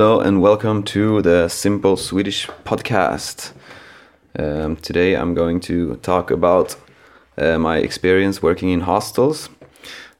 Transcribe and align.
Hello 0.00 0.18
and 0.18 0.40
welcome 0.40 0.82
to 0.84 1.20
the 1.20 1.46
Simple 1.48 1.94
Swedish 1.94 2.46
podcast. 2.64 3.52
Um, 4.38 4.76
today 4.76 5.14
I'm 5.14 5.34
going 5.34 5.60
to 5.60 5.96
talk 5.96 6.30
about 6.30 6.74
uh, 7.36 7.58
my 7.58 7.76
experience 7.76 8.42
working 8.42 8.70
in 8.70 8.80
hostels. 8.80 9.50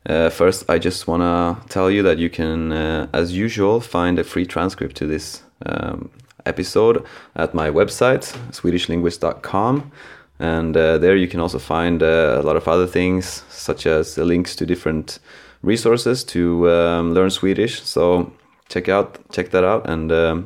Uh, 0.04 0.28
first, 0.28 0.68
I 0.68 0.78
just 0.78 1.08
want 1.08 1.22
to 1.22 1.66
tell 1.72 1.90
you 1.90 2.02
that 2.02 2.18
you 2.18 2.28
can, 2.28 2.72
uh, 2.72 3.08
as 3.14 3.32
usual, 3.32 3.80
find 3.80 4.18
a 4.18 4.22
free 4.22 4.44
transcript 4.44 4.96
to 4.96 5.06
this 5.06 5.44
um, 5.64 6.10
episode 6.44 7.02
at 7.34 7.54
my 7.54 7.70
website, 7.70 8.36
swedishlinguist.com. 8.50 9.90
And 10.38 10.76
uh, 10.76 10.98
there 10.98 11.16
you 11.16 11.26
can 11.26 11.40
also 11.40 11.58
find 11.58 12.02
uh, 12.02 12.38
a 12.38 12.42
lot 12.42 12.56
of 12.56 12.68
other 12.68 12.86
things, 12.86 13.44
such 13.48 13.86
as 13.86 14.18
links 14.18 14.54
to 14.56 14.66
different 14.66 15.20
resources 15.62 16.22
to 16.24 16.70
um, 16.70 17.14
learn 17.14 17.30
Swedish. 17.30 17.80
So 17.80 18.30
check 18.72 18.88
out 18.88 19.06
check 19.32 19.50
that 19.50 19.64
out 19.64 19.86
and 19.86 20.12
uh, 20.12 20.42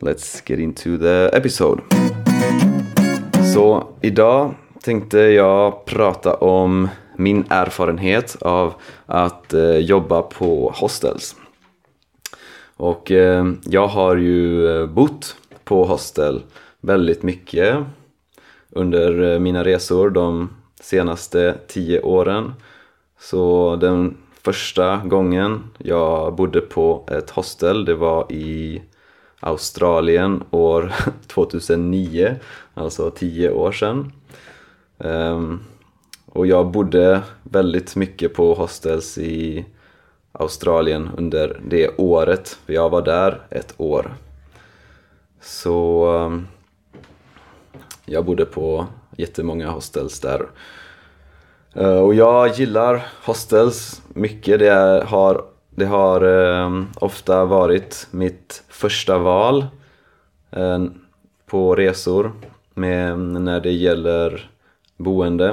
let's 0.00 0.42
get 0.46 0.58
into 0.58 0.98
the 0.98 1.30
episode. 1.32 1.82
Så 3.54 3.88
idag 4.00 4.54
tänkte 4.82 5.18
jag 5.18 5.84
prata 5.84 6.34
om 6.34 6.88
min 7.16 7.44
erfarenhet 7.48 8.36
av 8.40 8.74
att 9.06 9.54
eh, 9.54 9.76
jobba 9.76 10.22
på 10.22 10.72
hostels. 10.74 11.36
Och 12.76 13.10
eh, 13.10 13.46
jag 13.64 13.86
har 13.86 14.16
ju 14.16 14.68
eh, 14.68 14.86
bott 14.86 15.36
på 15.64 15.84
hostel 15.84 16.42
väldigt 16.80 17.22
mycket 17.22 17.76
under 18.70 19.32
eh, 19.32 19.38
mina 19.38 19.64
resor 19.64 20.10
de 20.10 20.50
senaste 20.80 21.54
tio 21.68 22.00
åren. 22.02 22.52
Så 23.20 23.76
den 23.76 24.16
första 24.44 24.96
gången 24.96 25.70
jag 25.78 26.34
bodde 26.34 26.60
på 26.60 27.08
ett 27.10 27.30
hostel, 27.30 27.84
det 27.84 27.94
var 27.94 28.32
i 28.32 28.82
Australien 29.40 30.44
år 30.50 30.92
2009, 31.26 32.36
alltså 32.74 33.10
tio 33.10 33.50
år 33.50 33.72
sedan. 33.72 34.12
Ehm, 34.98 35.60
och 36.26 36.46
jag 36.46 36.66
bodde 36.66 37.22
väldigt 37.42 37.96
mycket 37.96 38.34
på 38.34 38.54
hostels 38.54 39.18
i 39.18 39.64
Australien 40.32 41.10
under 41.16 41.60
det 41.68 41.90
året, 41.98 42.58
för 42.66 42.72
jag 42.72 42.90
var 42.90 43.02
där 43.02 43.46
ett 43.50 43.74
år. 43.76 44.14
Så 45.40 46.06
ehm, 46.16 46.46
jag 48.06 48.24
bodde 48.24 48.44
på 48.44 48.86
jättemånga 49.16 49.70
hostels 49.70 50.20
där. 50.20 50.46
Eh, 51.76 51.98
och 51.98 52.14
jag 52.14 52.48
gillar 52.48 53.06
hostels 53.24 54.02
mycket. 54.08 54.58
Det 54.58 55.04
har, 55.06 55.44
det 55.70 55.84
har 55.84 56.20
ehm, 56.20 56.86
ofta 57.00 57.44
varit 57.44 58.06
mitt 58.10 58.64
första 58.68 59.18
val 59.18 59.66
eh, 60.50 60.84
på 61.46 61.74
resor 61.74 62.32
med, 62.74 63.18
när 63.18 63.60
det 63.60 63.72
gäller 63.72 64.50
boende. 64.96 65.48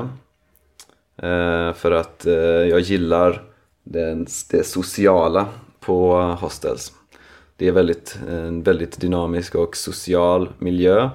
Eh, 1.17 1.73
för 1.73 1.92
att 1.92 2.25
jag 2.69 2.80
gillar 2.80 3.42
det, 3.83 4.25
det 4.52 4.64
sociala 4.64 5.45
på 5.80 6.17
hostels. 6.42 6.94
Det 7.55 7.67
är 7.67 7.72
väldigt, 7.72 8.19
en 8.30 8.64
väldigt 8.64 9.02
dynamisk 9.02 9.55
och 9.55 9.75
social 9.75 10.49
miljö 10.58 11.09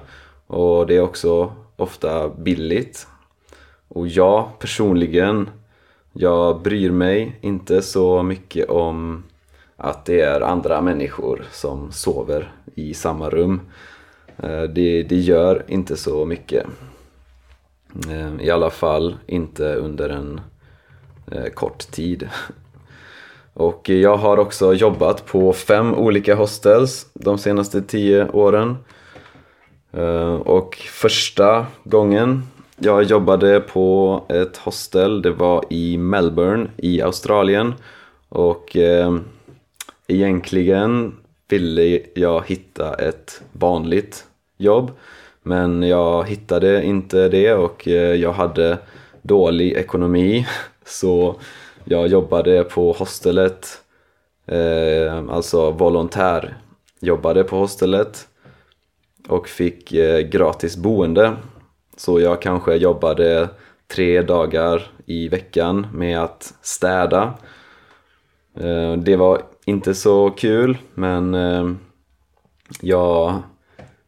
och 0.47 0.87
det 0.87 0.95
är 0.95 1.01
också 1.01 1.53
ofta 1.75 2.29
billigt. 2.29 3.07
Och 3.87 4.07
jag 4.07 4.59
personligen, 4.59 5.49
jag 6.13 6.61
bryr 6.61 6.91
mig 6.91 7.39
inte 7.41 7.81
så 7.81 8.23
mycket 8.23 8.69
om 8.69 9.23
att 9.77 10.05
det 10.05 10.21
är 10.21 10.41
andra 10.41 10.81
människor 10.81 11.45
som 11.51 11.91
sover 11.91 12.51
i 12.75 12.93
samma 12.93 13.29
rum. 13.29 13.61
Eh, 14.37 14.63
det, 14.63 15.03
det 15.03 15.15
gör 15.15 15.63
inte 15.67 15.97
så 15.97 16.25
mycket. 16.25 16.65
Eh, 18.09 18.41
I 18.41 18.49
alla 18.49 18.69
fall 18.69 19.17
inte 19.25 19.75
under 19.75 20.09
en 20.09 20.41
eh, 21.31 21.45
kort 21.45 21.91
tid. 21.91 22.29
Och 23.53 23.89
jag 23.89 24.17
har 24.17 24.37
också 24.37 24.73
jobbat 24.73 25.25
på 25.25 25.53
fem 25.53 25.93
olika 25.93 26.35
hostels 26.35 27.09
de 27.13 27.37
senaste 27.37 27.81
tio 27.81 28.29
åren. 28.29 28.77
Och 30.45 30.75
första 30.75 31.65
gången 31.83 32.43
jag 32.77 33.03
jobbade 33.03 33.59
på 33.59 34.23
ett 34.29 34.57
hostel, 34.57 35.21
det 35.21 35.31
var 35.31 35.63
i 35.69 35.97
Melbourne 35.97 36.67
i 36.77 37.01
Australien. 37.01 37.73
Och 38.29 38.77
eh, 38.77 39.17
egentligen 40.07 41.15
ville 41.49 42.01
jag 42.15 42.47
hitta 42.47 42.93
ett 42.93 43.41
vanligt 43.51 44.25
jobb. 44.57 44.91
Men 45.43 45.83
jag 45.83 46.27
hittade 46.27 46.83
inte 46.83 47.29
det 47.29 47.53
och 47.53 47.87
eh, 47.87 48.15
jag 48.15 48.33
hade 48.33 48.77
dålig 49.21 49.71
ekonomi. 49.71 50.47
Så 50.85 51.35
jag 51.83 52.07
jobbade 52.07 52.63
på 52.63 52.91
hostelet, 52.91 53.67
eh, 54.45 55.23
alltså 55.29 55.71
volontär 55.71 56.57
jobbade 56.99 57.43
på 57.43 57.57
hostelet 57.57 58.27
och 59.27 59.47
fick 59.47 59.93
eh, 59.93 60.19
gratis 60.19 60.77
boende. 60.77 61.33
Så 61.97 62.19
jag 62.19 62.41
kanske 62.41 62.75
jobbade 62.75 63.49
tre 63.87 64.21
dagar 64.21 64.91
i 65.05 65.27
veckan 65.27 65.87
med 65.93 66.19
att 66.19 66.53
städa. 66.61 67.33
Eh, 68.59 68.93
det 68.93 69.15
var 69.15 69.41
inte 69.65 69.95
så 69.95 70.29
kul 70.29 70.77
men 70.93 71.35
eh, 71.35 71.71
jag 72.81 73.41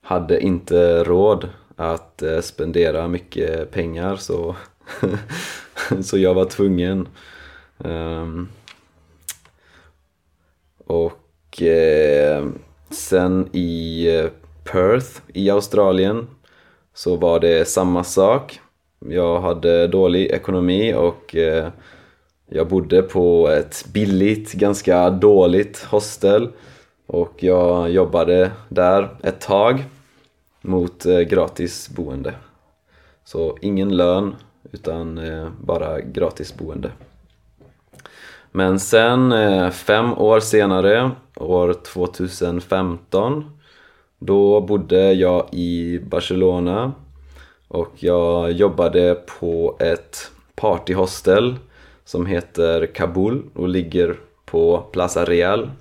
hade 0.01 0.39
inte 0.39 1.03
råd 1.03 1.49
att 1.75 2.21
eh, 2.21 2.39
spendera 2.39 3.07
mycket 3.07 3.71
pengar 3.71 4.15
så, 4.15 4.55
så 6.01 6.17
jag 6.17 6.33
var 6.33 6.45
tvungen. 6.45 7.07
Ehm, 7.83 8.47
och 10.85 11.61
sen 12.89 13.49
i 13.55 14.07
Perth 14.63 15.21
i 15.33 15.49
Australien 15.49 16.27
så 16.93 17.15
var 17.15 17.39
det 17.39 17.67
samma 17.67 18.03
sak. 18.03 18.59
Jag 18.99 19.41
hade 19.41 19.87
dålig 19.87 20.25
ekonomi 20.31 20.93
och 20.93 21.35
eh, 21.35 21.69
jag 22.49 22.67
bodde 22.67 23.01
på 23.01 23.49
ett 23.49 23.85
billigt, 23.93 24.53
ganska 24.53 25.09
dåligt 25.09 25.83
hostel 25.83 26.49
och 27.05 27.43
jag 27.43 27.89
jobbade 27.91 28.51
där 28.69 29.09
ett 29.23 29.41
tag 29.41 29.83
mot 30.61 31.05
eh, 31.05 31.19
gratis 31.19 31.89
boende. 31.89 32.33
Så 33.23 33.57
ingen 33.61 33.97
lön 33.97 34.35
utan 34.71 35.17
eh, 35.17 35.49
bara 35.61 36.01
gratis 36.01 36.57
boende. 36.57 36.91
Men 38.51 38.79
sen 38.79 39.31
eh, 39.31 39.69
fem 39.69 40.13
år 40.13 40.39
senare, 40.39 41.11
år 41.35 41.73
2015 41.73 43.58
då 44.19 44.61
bodde 44.61 45.13
jag 45.13 45.47
i 45.51 45.99
Barcelona 45.99 46.91
och 47.67 47.91
jag 47.95 48.51
jobbade 48.51 49.15
på 49.39 49.75
ett 49.79 50.31
partyhostel 50.55 51.55
som 52.05 52.25
heter 52.25 52.85
Kabul 52.85 53.43
och 53.55 53.69
ligger 53.69 54.15
på 54.45 54.83
Plaza 54.91 55.25
Real. 55.25 55.71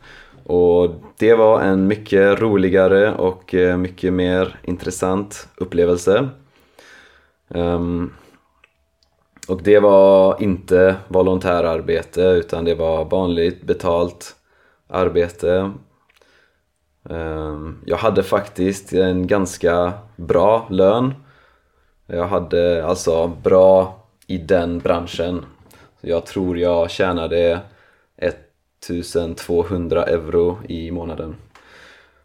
Och 0.45 0.91
det 1.19 1.35
var 1.35 1.61
en 1.61 1.87
mycket 1.87 2.41
roligare 2.41 3.15
och 3.15 3.55
eh, 3.55 3.77
mycket 3.77 4.13
mer 4.13 4.59
intressant 4.63 5.49
upplevelse. 5.57 6.29
Um, 7.49 8.13
och 9.49 9.63
det 9.63 9.79
var 9.79 10.43
inte 10.43 10.97
volontärarbete 11.09 12.23
utan 12.23 12.65
det 12.65 12.75
var 12.75 13.05
vanligt 13.05 13.63
betalt 13.63 14.37
arbete 14.89 15.73
Ehm, 17.11 17.79
jag 17.85 17.97
hade 17.97 18.23
faktiskt 18.23 18.93
en 18.93 19.27
ganska 19.27 19.93
bra 20.17 20.67
lön. 20.71 21.15
Jag 22.07 22.27
hade 22.27 22.87
alltså 22.87 23.27
bra 23.43 24.03
i 24.27 24.39
den 24.39 24.79
branschen. 24.79 25.45
Jag 26.01 26.27
tror 26.27 26.59
jag 26.59 26.91
tjänade 26.91 27.61
1200 28.17 30.05
euro 30.05 30.59
i 30.69 30.91
månaden. 30.91 31.37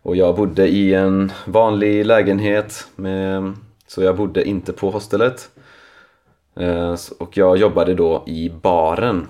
Och 0.02 0.16
jag 0.16 0.36
bodde 0.36 0.68
i 0.68 0.94
en 0.94 1.32
vanlig 1.46 2.06
lägenhet, 2.06 2.88
med, 2.96 3.54
så 3.88 4.04
jag 4.04 4.18
bodde 4.18 4.44
inte 4.44 4.74
på 4.74 4.90
hostelet. 4.90 5.50
Ehm, 6.56 6.96
och 7.20 7.38
jag 7.38 7.58
jobbade 7.58 7.94
då 7.94 8.24
i 8.26 8.50
baren. 8.50 9.28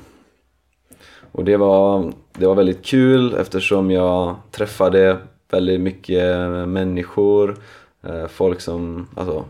Och 1.31 1.44
det 1.44 1.57
var, 1.57 2.13
det 2.33 2.47
var 2.47 2.55
väldigt 2.55 2.85
kul 2.85 3.33
eftersom 3.33 3.91
jag 3.91 4.35
träffade 4.51 5.17
väldigt 5.53 5.81
mycket 5.81 6.50
människor, 6.67 7.57
eh, 8.03 8.27
folk 8.27 8.61
som, 8.61 9.07
alltså 9.15 9.45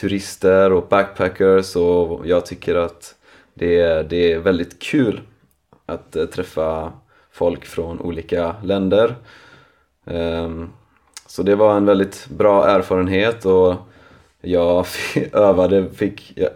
turister 0.00 0.72
och 0.72 0.88
backpackers 0.88 1.76
och 1.76 2.26
jag 2.26 2.46
tycker 2.46 2.74
att 2.74 3.14
det 3.54 3.80
är, 3.80 4.04
det 4.04 4.32
är 4.32 4.38
väldigt 4.38 4.78
kul 4.78 5.20
att 5.86 6.16
eh, 6.16 6.24
träffa 6.24 6.92
folk 7.30 7.64
från 7.64 8.00
olika 8.00 8.56
länder. 8.62 9.14
Ehm, 10.06 10.70
så 11.26 11.42
det 11.42 11.54
var 11.54 11.76
en 11.76 11.86
väldigt 11.86 12.28
bra 12.28 12.68
erfarenhet 12.68 13.44
och 13.44 13.74
jag 14.40 14.86
övade, 15.32 15.90
fick, 15.90 16.32
jag, 16.36 16.50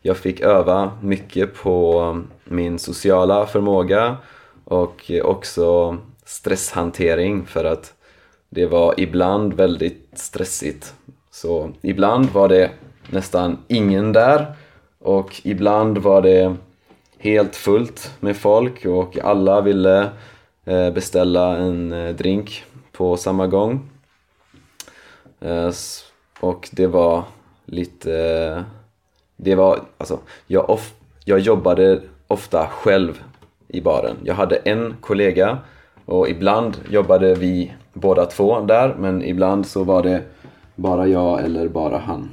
jag 0.00 0.16
fick 0.16 0.40
öva 0.40 0.92
mycket 1.02 1.54
på 1.54 2.22
min 2.44 2.78
sociala 2.78 3.46
förmåga 3.46 4.16
och 4.64 5.10
också 5.22 5.98
stresshantering 6.26 7.46
för 7.46 7.64
att 7.64 7.94
det 8.48 8.66
var 8.66 8.94
ibland 9.00 9.54
väldigt 9.54 10.10
stressigt. 10.12 10.94
Så 11.30 11.70
ibland 11.82 12.30
var 12.30 12.48
det 12.48 12.70
nästan 13.10 13.58
ingen 13.68 14.12
där 14.12 14.46
och 14.98 15.40
ibland 15.44 15.98
var 15.98 16.22
det 16.22 16.56
helt 17.18 17.56
fullt 17.56 18.12
med 18.20 18.36
folk 18.36 18.86
och 18.86 19.18
alla 19.18 19.60
ville 19.60 20.10
eh, 20.64 20.90
beställa 20.90 21.56
en 21.56 21.92
eh, 21.92 22.14
drink 22.14 22.64
på 22.92 23.16
samma 23.16 23.46
gång. 23.46 23.90
Eh, 25.40 25.70
och 26.40 26.68
det 26.72 26.86
var 26.86 27.22
lite... 27.64 28.64
Det 29.36 29.54
var, 29.54 29.80
alltså, 29.98 30.18
jag, 30.46 30.70
of, 30.70 30.94
jag 31.24 31.38
jobbade 31.38 32.00
ofta 32.26 32.66
själv 32.66 33.22
i 33.68 33.80
baren. 33.80 34.16
Jag 34.24 34.34
hade 34.34 34.56
en 34.56 34.96
kollega 35.00 35.58
och 36.06 36.28
ibland 36.28 36.76
jobbade 36.90 37.34
vi 37.34 37.72
båda 37.92 38.26
två 38.26 38.60
där 38.60 38.94
men 38.98 39.24
ibland 39.24 39.66
så 39.66 39.84
var 39.84 40.02
det 40.02 40.22
bara 40.74 41.06
jag 41.06 41.44
eller 41.44 41.68
bara 41.68 41.98
han. 41.98 42.28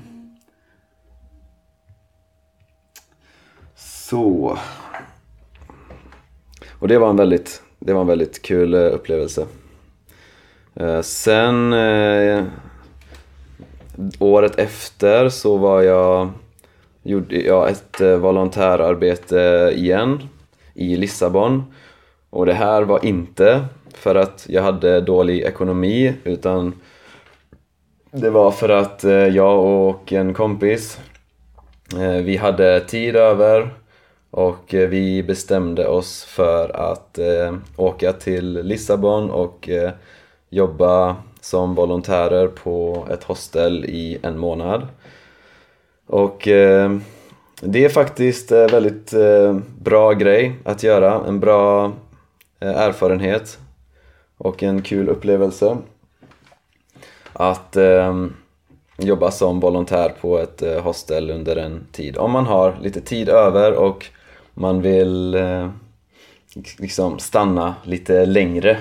Så. 3.76 4.58
Och 6.80 6.88
det 6.88 6.98
var 6.98 7.10
en 7.10 7.16
väldigt, 7.16 7.62
det 7.80 7.94
var 7.94 8.02
en 8.02 8.08
väldigt 8.08 8.42
kul 8.42 8.74
eh, 8.74 8.80
upplevelse. 8.80 9.46
Eh, 10.76 11.02
sen 11.02 11.74
eh, 11.74 12.44
året 14.20 14.60
efter 14.60 15.30
så 15.30 15.58
var 15.58 15.82
jag, 15.82 16.30
gjorde 17.04 17.36
jag 17.36 17.70
ett 17.70 18.02
volontärarbete 18.02 19.72
igen 19.76 20.20
i 20.74 20.96
Lissabon. 20.96 21.64
Och 22.34 22.46
det 22.46 22.54
här 22.54 22.82
var 22.82 23.06
inte 23.06 23.66
för 23.94 24.16
att 24.16 24.46
jag 24.50 24.64
hade 24.64 25.02
dålig 25.02 25.42
ekonomi 25.42 26.14
utan 26.24 26.74
det 28.12 28.30
var 28.30 28.52
för 28.52 28.70
att 28.70 29.04
eh, 29.04 29.12
jag 29.12 29.66
och 29.66 30.14
en 30.14 30.34
kompis 30.34 31.00
eh, 31.94 32.24
vi 32.24 32.38
hade 32.38 32.80
tid 32.80 33.16
över 33.16 33.70
och 34.32 34.74
eh, 34.74 34.90
vi 34.90 35.24
bestämde 35.24 35.88
oss 35.88 36.24
för 36.24 36.76
att 36.76 37.20
åka 37.78 38.14
till 38.14 38.54
Lissabon 38.64 39.32
och 39.32 39.70
jobba 40.50 41.16
som 41.42 41.76
volontärer 41.76 42.48
på 42.48 43.08
ett 43.12 43.24
hostel 43.24 43.86
i 43.86 44.18
en 44.22 44.40
månad. 44.40 44.88
Och 46.08 46.42
det 47.62 47.86
är 47.86 47.90
faktiskt 47.90 48.52
en 48.52 48.68
väldigt 48.68 49.14
bra 49.80 50.14
grej 50.14 50.56
att 50.64 50.84
göra, 50.84 51.22
en 51.28 51.40
bra 51.40 51.92
Eh, 52.64 52.78
erfarenhet 52.78 53.60
och 54.38 54.64
en 54.64 54.82
kul 54.82 55.10
upplevelse. 55.10 55.78
Att 57.34 57.76
ehm, 57.76 58.34
jobba 58.98 59.32
som 59.32 59.60
volontär 59.60 60.14
på 60.22 60.38
ett 60.40 60.62
eh, 60.62 60.84
hostel 60.84 61.32
under 61.32 61.56
en 61.56 61.88
tid. 61.92 62.18
Om 62.18 62.32
man 62.32 62.46
har 62.46 62.78
lite 62.82 63.02
tid 63.02 63.30
över 63.30 63.74
och 63.74 64.06
man 64.54 64.82
vill 64.82 65.36
eh, 65.36 65.70
liksom 66.80 67.20
stanna 67.20 67.76
lite 67.84 68.26
längre 68.26 68.78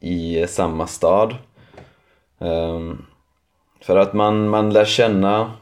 i 0.00 0.46
samma 0.48 0.86
stad. 0.86 1.34
Ehm, 2.38 3.04
för 3.80 3.96
att 3.96 4.12
man, 4.12 4.48
man 4.48 4.72
lär 4.72 4.84
känna 4.84 5.52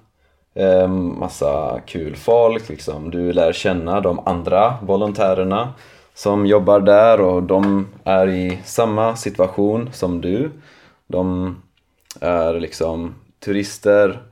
ehm, 0.54 1.19
massa 1.19 1.81
kul 1.87 2.16
folk, 2.16 2.69
liksom. 2.69 3.10
du 3.10 3.32
lär 3.32 3.52
känna 3.52 4.00
de 4.00 4.20
andra 4.26 4.75
volontärerna 4.82 5.72
som 6.14 6.47
jobbar 6.47 6.81
där 6.81 7.20
och 7.20 7.43
de 7.43 7.88
är 8.05 8.29
i 8.29 8.59
samma 8.64 9.17
situation 9.17 9.91
som 9.93 10.20
du. 10.20 10.50
De 11.06 11.56
är 12.20 12.61
liksom 12.61 13.14
turister 13.44 14.23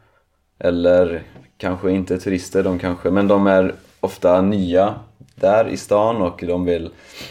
eller 0.58 1.22
kanske 1.56 1.90
inte 1.90 2.18
turister, 2.18 2.62
de 2.62 2.78
kanske, 2.78 3.10
men 3.10 3.28
de 3.28 3.46
är 3.46 3.74
ofta 4.00 4.40
nya 4.40 4.94
där 5.34 5.68
i 5.68 5.76
stan 5.76 6.22
och 6.22 6.44
de 6.46 6.64
vill 6.64 6.90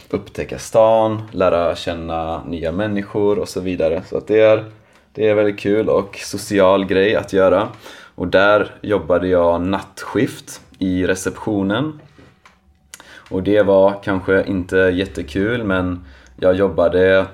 upptäcka 0.09 0.59
stan, 0.59 1.21
lära 1.31 1.75
känna 1.75 2.43
nya 2.43 2.71
människor 2.71 3.39
och 3.39 3.49
så 3.49 3.59
vidare. 3.59 4.03
Så 4.09 4.17
att 4.17 4.27
det 4.27 4.39
är, 4.41 4.65
det 5.13 5.29
är 5.29 5.35
väldigt 5.35 5.59
kul 5.59 5.89
och 5.89 6.15
social 6.15 6.85
grej 6.85 7.15
att 7.15 7.33
göra. 7.33 7.67
Och 8.15 8.27
där 8.27 8.75
jobbade 8.81 9.27
jag 9.27 9.61
nattskift 9.61 10.61
i 10.79 11.07
receptionen. 11.07 11.99
Och 13.29 13.43
det 13.43 13.61
var 13.61 14.03
kanske 14.03 14.43
inte 14.43 14.77
jättekul 14.77 15.63
men 15.63 16.05
jag 16.35 16.55
jobbade 16.55 17.25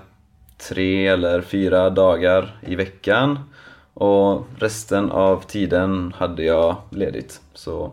tre 0.58 1.08
eller 1.08 1.42
fyra 1.42 1.90
dagar 1.90 2.60
i 2.62 2.76
veckan 2.76 3.40
och 3.94 4.46
resten 4.60 5.12
av 5.12 5.44
tiden 5.48 6.14
hade 6.18 6.44
jag 6.44 6.76
ledigt. 6.90 7.42
Så 7.54 7.92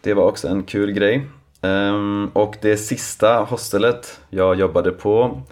det 0.00 0.14
var 0.14 0.24
också 0.24 0.48
en 0.48 0.62
kul 0.62 0.92
grej. 0.92 1.26
Ehm, 1.62 2.30
och 2.32 2.56
det 2.62 2.76
sista 2.76 3.36
hostelet 3.36 4.20
jag 4.30 4.54
jobbade 4.54 4.90
på 4.90 5.42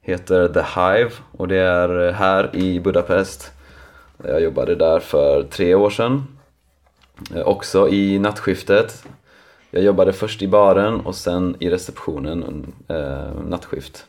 heter 0.00 0.48
The 0.48 0.60
Hive 0.60 1.10
och 1.32 1.48
det 1.48 1.56
är 1.56 2.12
här 2.12 2.56
i 2.56 2.80
Budapest. 2.80 3.52
Jag 4.24 4.42
jobbade 4.42 4.74
där 4.74 5.00
för 5.00 5.42
tre 5.42 5.74
år 5.74 5.90
sedan. 5.90 6.26
Också 7.44 7.88
i 7.88 8.18
nattskiftet. 8.18 9.04
Jag 9.70 9.82
jobbade 9.82 10.12
först 10.12 10.42
i 10.42 10.48
baren 10.48 11.00
och 11.00 11.14
sen 11.14 11.56
i 11.58 11.70
receptionen 11.70 12.66
eh, 12.88 13.42
nattskift. 13.48 14.06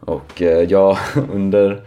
Och 0.00 0.42
eh, 0.42 0.62
jag 0.62 0.98
under 1.32 1.82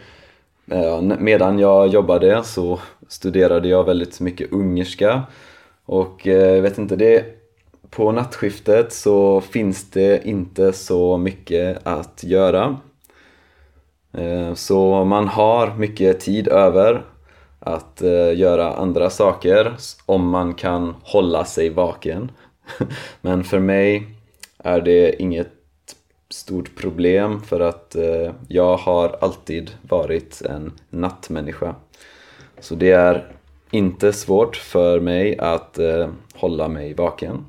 eh, 0.71 1.01
medan 1.01 1.59
jag 1.59 1.87
jobbade 1.87 2.43
så 2.43 2.79
studerade 3.07 3.67
jag 3.67 3.83
väldigt 3.83 4.19
mycket 4.19 4.51
ungerska 4.51 5.23
och 5.85 6.27
eh, 6.27 6.33
jag 6.33 6.57
eh, 6.57 6.61
vet 6.61 6.77
inte, 6.77 6.95
det 6.95 7.25
på 7.89 8.11
nattskiftet 8.11 8.94
så 8.94 9.42
finns 9.42 9.89
det 9.92 10.27
inte 10.27 10.73
så 10.73 11.18
mycket 11.18 11.87
att 11.87 12.23
göra. 12.23 12.77
Eh, 14.13 14.54
så 14.54 15.06
man 15.06 15.27
har 15.27 15.75
mycket 15.75 16.19
tid 16.19 16.47
över 16.47 17.06
att 17.59 18.01
eh, 18.01 18.37
göra 18.37 18.73
andra 18.73 19.09
saker 19.09 19.73
om 20.06 20.30
man 20.30 20.54
kan 20.54 20.95
hålla 21.04 21.45
sig 21.45 21.69
vaken. 21.69 22.31
Men 23.21 23.44
för 23.44 23.59
mig 23.59 24.07
är 24.57 24.81
det 24.81 25.21
inget 25.21 25.52
stort 26.30 26.76
problem 26.76 27.42
för 27.42 27.59
att 27.59 27.95
eh, 27.95 28.31
jag 28.47 28.78
har 28.78 29.18
alltid 29.21 29.71
varit 29.81 30.42
en 30.42 30.71
nattmänniska. 30.90 31.76
Så 32.59 32.76
det 32.76 32.92
är 32.92 33.31
inte 33.71 34.14
svårt 34.14 34.56
för 34.56 34.99
mig 34.99 35.38
att 35.38 35.80
eh, 35.80 36.09
hålla 36.33 36.68
mig 36.68 36.94
vaken. 36.94 37.45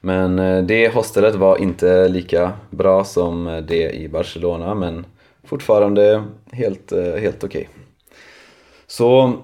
Men 0.00 0.38
eh, 0.38 0.62
det 0.62 0.94
hostelet 0.94 1.34
var 1.34 1.56
inte 1.56 2.08
lika 2.08 2.52
bra 2.70 3.04
som 3.04 3.64
det 3.68 3.90
i 3.90 4.08
Barcelona 4.08 4.74
men 4.74 5.06
fortfarande 5.44 6.24
helt, 6.52 6.92
eh, 6.92 7.14
helt 7.14 7.44
okej. 7.44 7.60
Okay. 7.60 7.82
Så 8.86 9.38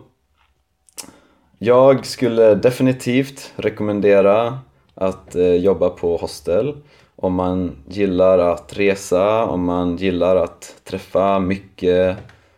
jag 1.63 2.07
skulle 2.07 2.55
definitivt 2.55 3.53
rekommendera 3.57 4.59
att 4.95 5.37
eh, 5.37 5.55
jobba 5.55 5.91
på 5.91 6.17
hostel. 6.17 6.77
Om 7.17 7.35
man 7.35 7.77
gillar 7.89 8.39
att 8.39 8.79
resa, 8.79 9.45
om 9.45 9.65
man 9.65 9.97
gillar 9.97 10.37
att 10.37 10.75
träffa 10.85 11.39
mycket 11.39 12.17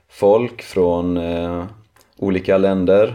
folk 0.09 0.63
från 0.63 1.17
eh, 1.17 1.65
olika 2.17 2.59
länder. 2.59 3.15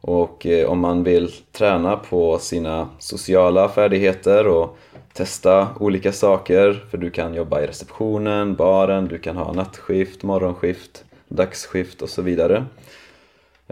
Och 0.00 0.46
eh, 0.46 0.68
om 0.68 0.78
man 0.80 1.04
vill 1.04 1.32
träna 1.52 1.96
på 1.96 2.38
sina 2.38 2.88
sociala 2.98 3.68
färdigheter 3.68 4.46
och 4.46 4.78
testa 5.12 5.68
olika 5.80 6.12
saker. 6.12 6.84
För 6.90 6.98
du 6.98 7.10
kan 7.10 7.34
jobba 7.34 7.60
i 7.62 7.66
receptionen, 7.66 8.54
baren, 8.54 9.08
du 9.08 9.18
kan 9.18 9.36
ha 9.36 9.52
nattskift, 9.52 10.22
morgonskift, 10.22 11.04
dagsskift 11.28 12.02
och 12.02 12.08
så 12.08 12.22
vidare. 12.22 12.64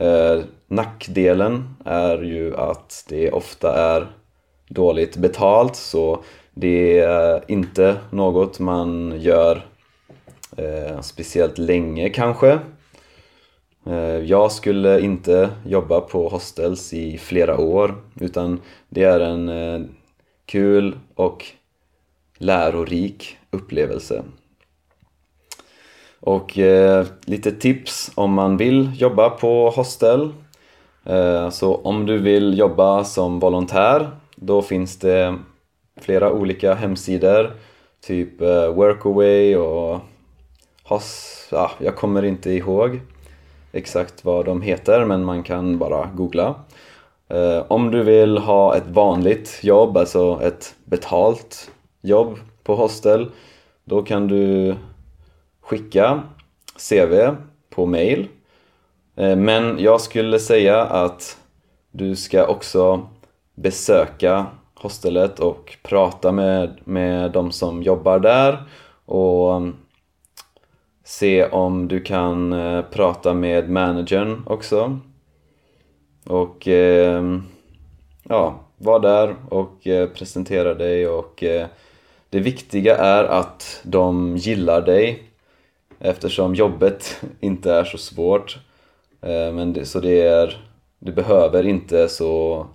Eh, 0.01 0.45
nackdelen 0.69 1.77
är 1.85 2.19
ju 2.19 2.57
att 2.57 3.05
det 3.09 3.31
ofta 3.31 3.75
är 3.75 4.07
dåligt 4.69 5.17
betalt 5.17 5.77
så 5.77 6.23
det 6.55 6.99
är 6.99 7.45
inte 7.49 7.97
något 8.11 8.59
man 8.59 9.15
gör 9.21 9.67
eh, 10.57 11.01
speciellt 11.01 11.59
länge 11.59 12.09
kanske 12.09 12.59
Eh, 13.87 14.19
jag 14.25 14.53
skulle 14.53 15.01
inte 15.01 15.51
jobba 15.67 16.01
på 16.01 16.29
hostels 16.29 16.93
i 16.93 17.19
flera 17.19 17.59
år 17.59 17.95
utan 18.21 18.61
det 18.89 19.03
är 19.03 19.21
en 19.21 19.49
eh, 19.49 19.81
kul 20.47 20.99
och 21.15 21.47
lärorik 22.39 23.39
upplevelse. 23.51 24.23
Och 26.21 26.59
eh, 26.59 27.07
lite 27.25 27.53
tips 27.53 28.11
om 28.15 28.33
man 28.33 28.57
vill 28.57 28.91
jobba 28.95 29.31
på 29.31 29.71
hostel. 29.71 30.33
Eh, 31.05 31.51
så 31.51 31.75
om 31.75 32.07
du 32.07 32.19
vill 32.19 32.59
jobba 32.59 33.05
som 33.05 33.39
volontär, 33.39 34.11
då 34.37 34.63
finns 34.63 34.99
det 34.99 35.39
flera 36.01 36.33
olika 36.33 36.75
hemsidor. 36.75 37.51
Typ 38.07 38.41
eh, 38.41 38.67
Workaway 38.67 39.57
och 39.57 40.01
Hos... 40.91 41.49
Ah, 41.53 41.71
jag 41.79 41.97
kommer 41.97 42.25
inte 42.25 42.51
ihåg 42.51 43.01
exakt 43.73 44.25
vad 44.25 44.45
de 44.45 44.63
heter 44.63 45.05
men 45.05 45.25
man 45.25 45.43
kan 45.43 45.79
bara 45.79 46.11
googla. 46.15 46.55
Eh, 47.29 47.65
om 47.69 47.91
du 47.91 48.03
vill 48.03 48.39
ha 48.39 48.77
ett 48.77 48.87
vanligt 48.87 49.59
jobb, 49.63 49.97
alltså 49.97 50.41
ett 50.43 50.75
betalt 50.85 51.71
jobb 52.03 52.39
på 52.63 52.75
hostel, 52.75 53.31
då 53.85 54.03
kan 54.03 54.29
du 54.29 54.75
skicka 55.71 56.23
CV 56.89 57.37
på 57.71 57.87
mail. 57.87 58.29
Eh, 59.17 59.37
men 59.37 59.79
jag 59.79 60.01
skulle 60.01 60.39
säga 60.39 60.83
att 60.83 61.39
du 61.91 62.17
ska 62.17 62.47
också 62.47 63.09
besöka 63.55 64.47
hostelet 64.75 65.41
och 65.41 65.77
prata 65.83 66.33
med, 66.33 66.79
med 66.85 67.33
de 67.33 67.53
som 67.53 67.83
jobbar 67.83 68.19
där 68.19 68.63
och 69.05 69.57
mm, 69.57 69.77
se 71.05 71.47
om 71.47 71.89
du 71.89 72.01
kan 72.01 72.53
eh, 72.53 72.83
prata 72.83 73.35
med 73.35 73.71
managern 73.71 74.43
också. 74.47 74.99
Och 76.27 76.69
eh, 76.69 77.39
ja, 78.23 78.61
var 78.77 79.01
där 79.01 79.37
och 79.49 79.83
presentera 80.15 80.75
dig 80.75 81.09
och 81.09 81.45
det 82.31 82.41
viktiga 82.41 82.97
är 82.97 83.25
att 83.25 83.81
de 83.85 84.37
gillar 84.37 84.83
dig 84.83 85.30
eftersom 86.01 86.55
jobbet 86.55 87.23
inte 87.41 87.73
är 87.73 87.85
så 87.85 87.99
svårt. 87.99 88.59
Eh, 89.23 89.53
men 89.53 89.73
det, 89.73 89.87
så 89.87 90.01
det 90.01 90.21
är, 90.21 90.67
du 90.99 91.13
behöver 91.13 91.67
inte 91.67 92.09
så 92.09 92.67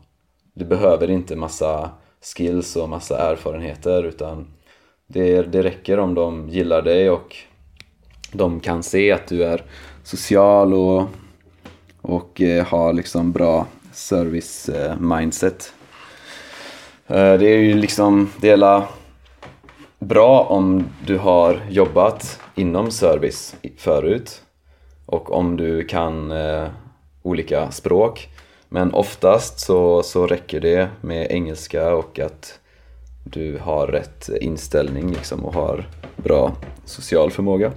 du 0.54 0.66
behöver 0.66 1.10
inte 1.10 1.36
massa 1.36 1.90
skills 2.22 2.76
och 2.76 2.90
massa 2.90 3.18
erfarenheter 3.32 4.04
utan 4.04 4.48
det, 5.08 5.42
det 5.42 5.64
räcker 5.64 6.00
om 6.00 6.14
de 6.14 6.50
gillar 6.50 6.82
dig 6.82 7.10
och 7.10 7.36
de 8.32 8.60
kan 8.60 8.84
se 8.84 9.12
att 9.12 9.28
du 9.28 9.44
är 9.44 9.64
social 10.04 10.74
och, 10.74 11.04
och 12.02 12.42
eh, 12.42 12.66
har 12.66 12.94
liksom 12.94 13.32
bra 13.32 13.68
service-mindset. 13.94 15.74
Eh, 17.08 17.34
det 17.34 17.48
är 17.48 17.60
ju 17.60 17.74
liksom, 17.74 18.32
det 18.42 18.50
är 18.50 18.58
bra 20.08 20.44
om 20.44 20.86
du 21.06 21.18
har 21.18 21.62
jobbat 21.70 22.40
inom 22.56 22.92
service 22.92 23.56
förut 23.78 24.42
och 25.06 25.32
om 25.32 25.58
du 25.58 25.84
kan 25.84 26.32
eh, 26.32 26.68
olika 27.24 27.72
språk. 27.72 28.30
Men 28.70 28.94
oftast 28.94 29.60
så, 29.60 30.04
så 30.04 30.28
räcker 30.28 30.62
det 30.62 30.90
med 31.02 31.32
engelska 31.32 31.96
och 31.96 32.20
att 32.20 32.60
du 33.24 33.58
har 33.58 33.88
rätt 33.88 34.30
inställning 34.42 35.12
liksom 35.12 35.46
och 35.46 35.54
har 35.54 35.90
bra 36.16 36.52
social 36.86 37.32
förmåga. 37.32 37.72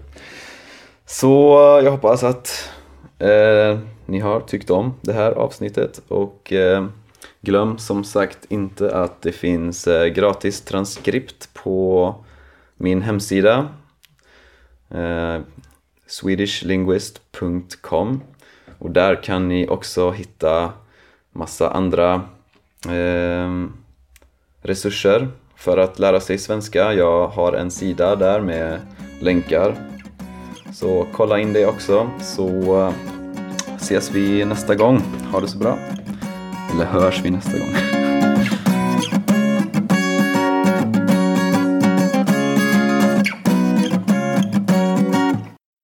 Så 1.07 1.53
eh, 1.79 1.85
jag 1.85 1.91
hoppas 1.91 2.25
att 2.25 2.71
eh, 3.19 3.79
ni 4.07 4.19
har 4.19 4.41
tyckt 4.41 4.71
om 4.71 4.95
det 5.01 5.13
här 5.13 5.33
avsnittet 5.33 6.01
och 6.09 6.53
eh, 6.53 6.87
glöm 7.41 7.79
som 7.79 8.05
sagt 8.05 8.39
inte 8.49 8.97
att 8.97 9.23
det 9.23 9.33
finns 9.33 9.87
eh, 9.87 10.07
gratis 10.07 10.61
transkript 10.61 11.55
på 11.55 12.15
min 12.77 13.03
hemsida 13.03 13.69
eh, 14.91 15.39
swedishlinguist.com 16.07 18.21
och 18.79 18.91
där 18.91 19.23
kan 19.23 19.49
ni 19.49 19.69
också 19.69 20.11
hitta 20.11 20.73
massa 21.33 21.71
andra 21.71 22.15
eh, 22.89 23.67
resurser 24.63 25.29
för 25.57 25.79
att 25.79 25.99
lära 25.99 26.21
sig 26.21 26.39
svenska. 26.39 26.93
Jag 26.93 27.29
har 27.29 27.53
en 27.53 27.71
sida 27.71 28.17
där 28.17 28.41
med 28.41 28.81
länkar. 29.21 29.77
Så 30.73 31.07
kolla 31.13 31.39
in 31.39 31.53
det 31.53 31.67
också 31.67 32.11
så 32.21 32.49
eh, 32.87 32.93
ses 33.77 34.11
vi 34.11 34.45
nästa 34.45 34.75
gång. 34.75 35.03
Ha 35.33 35.41
det 35.41 35.49
så 35.49 35.59
bra. 35.59 35.79
Eller 36.79 36.87
hörs 36.87 37.21
vi 37.25 37.31
nästa 37.31 37.59
gång. 37.59 37.88